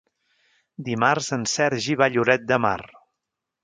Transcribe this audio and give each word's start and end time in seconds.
Dimarts 0.87 1.29
en 1.39 1.45
Sergi 1.53 1.99
va 2.03 2.09
a 2.11 2.17
Lloret 2.19 2.53
de 2.53 2.63
Mar. 2.69 2.77